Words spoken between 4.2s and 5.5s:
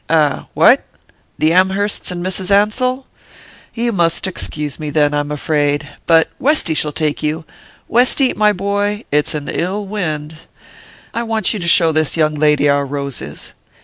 excuse me then, I'm